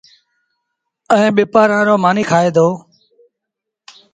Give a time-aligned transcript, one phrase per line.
[1.13, 2.67] ائيٚݩ ٻپآݩرآرو مآݩيٚ کآئي دو